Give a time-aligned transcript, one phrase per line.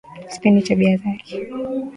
[0.31, 1.47] Sipendi tabia zake